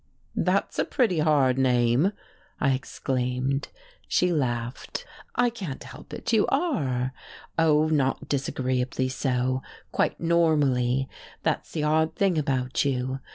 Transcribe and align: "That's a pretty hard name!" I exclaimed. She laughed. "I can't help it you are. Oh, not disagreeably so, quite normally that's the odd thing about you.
"That's 0.33 0.79
a 0.79 0.83
pretty 0.85 1.19
hard 1.19 1.59
name!" 1.59 2.11
I 2.59 2.71
exclaimed. 2.71 3.67
She 4.07 4.33
laughed. 4.33 5.05
"I 5.35 5.51
can't 5.51 5.83
help 5.83 6.11
it 6.11 6.33
you 6.33 6.47
are. 6.47 7.13
Oh, 7.59 7.87
not 7.87 8.27
disagreeably 8.27 9.09
so, 9.09 9.61
quite 9.91 10.19
normally 10.19 11.07
that's 11.43 11.71
the 11.73 11.83
odd 11.83 12.15
thing 12.15 12.39
about 12.39 12.83
you. 12.83 13.19